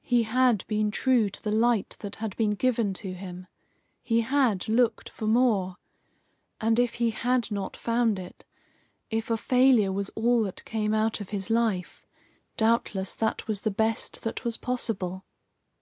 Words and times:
He 0.00 0.22
had 0.22 0.64
been 0.66 0.90
true 0.90 1.28
to 1.28 1.42
the 1.42 1.52
light 1.52 1.98
that 2.00 2.16
had 2.16 2.34
been 2.38 2.52
given 2.52 2.94
to 2.94 3.12
him. 3.12 3.48
He 4.02 4.22
had 4.22 4.66
looked 4.66 5.10
for 5.10 5.26
more. 5.26 5.76
And 6.58 6.78
if 6.78 6.94
he 6.94 7.10
had 7.10 7.50
not 7.50 7.76
found 7.76 8.18
it, 8.18 8.46
if 9.10 9.28
a 9.30 9.36
failure 9.36 9.92
was 9.92 10.08
all 10.14 10.40
that 10.44 10.64
came 10.64 10.94
out 10.94 11.20
of 11.20 11.28
his 11.28 11.50
life, 11.50 12.06
doubtless 12.56 13.14
that 13.16 13.46
was 13.46 13.60
the 13.60 13.70
best 13.70 14.22
that 14.22 14.42
was 14.42 14.56
possible. 14.56 15.26